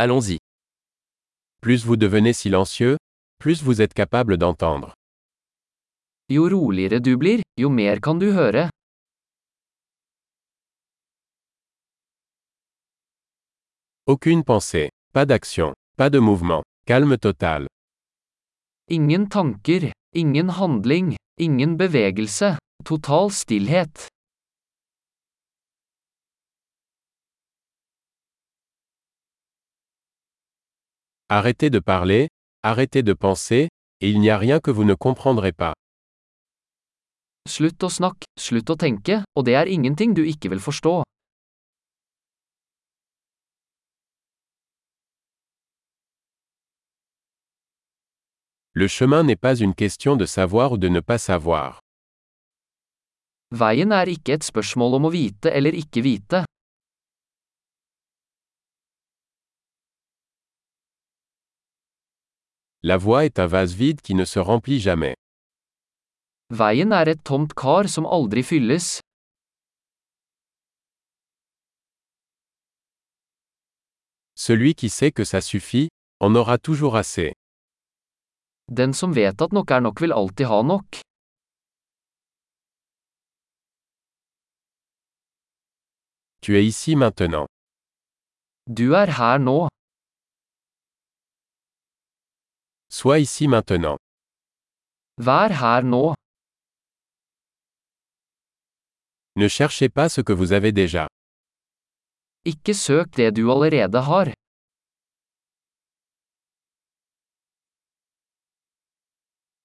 Allons-y. 0.00 0.38
Plus 1.60 1.84
vous 1.84 1.96
devenez 1.96 2.32
silencieux, 2.32 2.98
plus 3.40 3.64
vous 3.64 3.82
êtes 3.82 3.94
capable 3.94 4.36
d'entendre. 4.36 4.94
Jo 6.30 6.48
roligere 6.48 7.00
du 7.00 7.16
blir, 7.16 7.42
jo 7.58 7.68
mer 7.68 7.98
kan 8.00 8.14
du 8.14 8.30
høre. 8.30 8.70
Aucune 14.06 14.44
pensée, 14.44 14.88
pas 15.12 15.26
d'action, 15.26 15.74
pas 15.96 16.10
de 16.10 16.20
mouvement, 16.20 16.62
calme 16.86 17.18
total. 17.18 17.66
Ingen 18.88 19.26
tanker, 19.28 19.92
ingen 20.14 20.48
handling, 20.48 21.16
ingen 21.40 21.76
bevegelse, 21.76 22.56
total 22.84 23.32
stillhet. 23.32 24.08
Arrêtez 31.30 31.68
de 31.68 31.78
parler, 31.78 32.28
arrêtez 32.62 33.02
de 33.02 33.12
penser, 33.12 33.68
et 34.00 34.08
il 34.08 34.18
n'y 34.18 34.30
a 34.30 34.38
rien 34.38 34.60
que 34.60 34.70
vous 34.70 34.84
ne 34.84 34.94
comprendrez 34.94 35.52
pas. 35.52 35.74
Slutt 37.44 37.84
å 37.84 37.90
snakke, 37.92 38.24
slutt 38.40 38.72
å 38.72 38.76
tenke, 38.80 39.18
og 39.36 39.44
det 39.44 39.52
er 39.60 39.68
ingenting 39.68 40.16
du 40.16 40.22
ikke 40.24 40.48
vil 40.48 40.64
forstå. 40.64 41.02
Le 48.72 48.88
chemin 48.88 49.22
n'est 49.22 49.36
pas 49.36 49.60
une 49.60 49.74
question 49.74 50.16
de 50.16 50.24
savoir 50.24 50.72
ou 50.72 50.78
de 50.78 50.88
ne 50.88 51.00
pas 51.00 51.18
savoir. 51.18 51.80
Veien 53.52 53.92
er 53.92 54.08
ikke 54.08 54.40
et 54.40 54.48
spørsmål 54.48 54.96
om 54.96 55.08
å 55.08 55.12
vite 55.12 55.52
eller 55.52 55.76
ikke 55.76 56.00
vite. 56.00 56.47
La 62.88 62.96
voie 62.96 63.26
est 63.26 63.38
un 63.38 63.46
vase 63.46 63.74
vide 63.74 64.00
qui 64.00 64.14
ne 64.14 64.24
se 64.24 64.38
remplit 64.38 64.80
jamais. 64.80 65.14
Veien 66.48 66.90
er 66.90 67.10
et 67.12 67.20
tomt 67.22 67.52
kar 67.52 67.84
som 67.94 68.06
aldri 68.06 68.42
fylles. 68.42 69.02
Celui 74.34 74.74
qui 74.74 74.88
sait 74.88 75.12
que 75.12 75.24
ça 75.24 75.42
suffit, 75.42 75.90
en 76.20 76.34
aura 76.34 76.56
toujours 76.56 76.96
assez. 76.96 77.34
Den 78.68 78.94
som 78.94 79.12
vet 79.12 79.36
at 79.42 79.52
nok 79.52 79.70
er 79.70 79.84
nok 79.84 80.00
vil 80.00 80.16
alltid 80.16 80.48
ha 80.48 80.62
nok. 80.62 81.02
Tu 86.40 86.56
es 86.56 86.64
ici 86.64 86.96
maintenant. 86.96 87.48
Du 88.66 88.94
er 88.94 89.12
her 89.20 89.38
nå. 89.38 89.68
Sois 92.90 93.18
ici 93.20 93.46
maintenant. 93.48 93.98
Vær 95.18 95.50
her 95.52 95.82
nå. 95.84 96.14
Ne 99.36 99.48
cherchez 99.48 99.88
pas 99.88 100.08
ce 100.08 100.20
que 100.22 100.32
vous 100.32 100.52
avez 100.52 100.72
déjà. 100.72 101.06
Ikke 102.44 102.74
søk 102.74 103.16
det 103.16 103.34
du 103.36 103.50
allerede 103.50 104.00
har. 104.08 104.32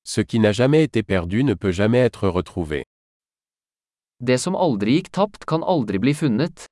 Ce 0.03 0.21
qui 0.21 0.39
n'a 0.39 0.51
jamais 0.51 0.83
été 0.83 1.01
perdu 1.03 1.43
ne 1.43 1.53
peut 1.53 1.71
jamais 1.71 1.99
être 1.99 2.27
retrouvé. 2.27 2.83
Det 4.19 4.37
som 4.39 4.55
aldri 4.55 4.97
gikk 4.99 5.09
tapt, 5.17 5.45
kan 5.49 5.63
aldri 5.63 5.97
bli 5.99 6.13
funnet. 6.13 6.67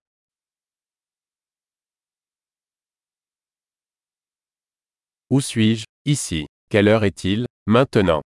Où 5.30 5.40
suis-je? 5.40 5.91
Ici. 6.06 6.48
Quelle 6.70 6.88
heure 6.88 7.04
est-il 7.04 7.46
Maintenant? 7.68 8.22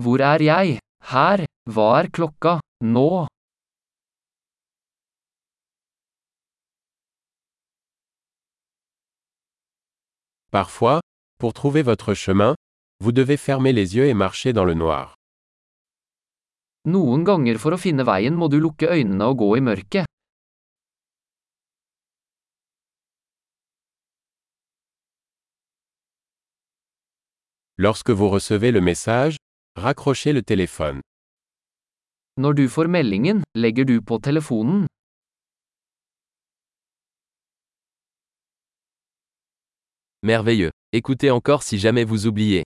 Hvor 0.00 0.20
er 0.20 0.40
jeg? 0.40 0.78
Her? 1.04 1.44
Hva 1.68 1.88
er 2.00 2.08
klokka? 2.08 2.60
Nå? 2.80 3.26
Parfois, 10.50 11.00
pour 11.38 11.52
trouver 11.52 11.82
votre 11.82 12.14
chemin, 12.14 12.54
vous 13.00 13.12
devez 13.12 13.36
fermer 13.36 13.74
les 13.74 13.96
yeux 13.96 14.06
et 14.06 14.14
marcher 14.14 14.54
dans 14.54 14.64
le 14.64 14.72
noir. 14.72 15.14
Noen 16.86 17.22
ganger 17.22 17.58
for 17.58 17.76
å 17.76 17.82
finne 17.82 18.06
veien 18.08 18.32
må 18.32 18.48
du 18.48 18.56
lukke 18.62 18.88
øynene 18.88 19.28
og 19.28 19.42
gå 19.44 19.56
i 19.58 19.60
mørket. 19.60 20.08
Lorsque 27.78 28.08
vous 28.08 28.30
recevez 28.30 28.72
le 28.72 28.80
message, 28.80 29.36
raccrochez 29.76 30.32
le 30.32 30.40
téléphone. 30.40 31.02
Når 32.38 32.54
du 32.54 32.68
får 32.68 32.88
meldingen, 32.88 33.42
legger 33.54 33.84
du 33.84 34.00
på 34.00 34.18
telefonen. 34.18 34.86
Merveilleux. 40.22 40.70
Écoutez 40.92 41.30
encore 41.30 41.62
si 41.62 41.78
jamais 41.78 42.04
vous 42.04 42.26
oubliez. 42.26 42.65